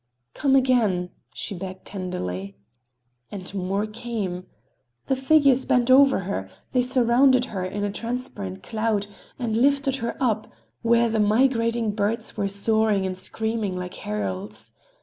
"Come 0.33 0.55
again!" 0.55 1.11
she 1.31 1.53
begged 1.53 1.85
tenderly. 1.85 2.57
And 3.31 3.53
more 3.53 3.85
came. 3.85 4.47
The 5.05 5.15
figures 5.15 5.63
bent 5.63 5.91
over 5.91 6.21
her, 6.21 6.49
they 6.71 6.81
surrounded 6.81 7.45
her 7.53 7.63
in 7.63 7.83
a 7.83 7.91
transparent 7.91 8.63
cloud 8.63 9.05
and 9.37 9.55
lifted 9.55 9.97
her 9.97 10.17
up, 10.19 10.51
where 10.81 11.07
the 11.07 11.19
migrating 11.19 11.91
birds 11.91 12.35
were 12.35 12.47
soaring 12.47 13.05
and 13.05 13.15
screaming, 13.15 13.77
like 13.77 13.93
heralds. 13.93 14.71